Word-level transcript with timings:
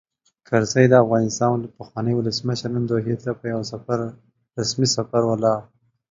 کرزی؛ 0.47 0.85
د 0.89 0.93
افغانستان 1.03 1.57
پخوانی 1.77 2.13
ولسمشر، 2.15 2.69
نن 2.75 2.83
دوحې 2.89 3.15
ته 3.23 3.31
په 3.39 3.45
یوه 3.51 3.63
رسمي 4.59 4.87
سفر 4.95 5.21
ولاړ. 5.27 5.59